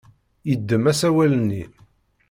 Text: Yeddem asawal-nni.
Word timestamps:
Yeddem 0.49 0.83
asawal-nni. 0.91 1.63